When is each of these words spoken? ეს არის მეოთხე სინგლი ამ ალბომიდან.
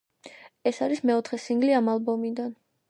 ეს 0.71 0.79
არის 0.85 1.03
მეოთხე 1.11 1.41
სინგლი 1.45 1.79
ამ 1.83 1.95
ალბომიდან. 1.97 2.57